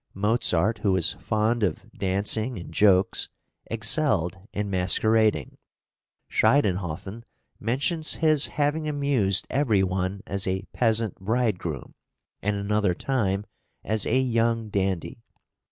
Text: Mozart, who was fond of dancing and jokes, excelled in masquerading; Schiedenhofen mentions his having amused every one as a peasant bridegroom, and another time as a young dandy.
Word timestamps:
Mozart, 0.15 0.79
who 0.79 0.93
was 0.93 1.13
fond 1.13 1.61
of 1.61 1.91
dancing 1.91 2.57
and 2.57 2.73
jokes, 2.73 3.29
excelled 3.67 4.35
in 4.51 4.67
masquerading; 4.67 5.59
Schiedenhofen 6.27 7.23
mentions 7.59 8.15
his 8.15 8.47
having 8.47 8.87
amused 8.89 9.45
every 9.51 9.83
one 9.83 10.21
as 10.25 10.47
a 10.47 10.63
peasant 10.73 11.19
bridegroom, 11.19 11.93
and 12.41 12.55
another 12.57 12.95
time 12.95 13.45
as 13.83 14.07
a 14.07 14.17
young 14.19 14.69
dandy. 14.69 15.21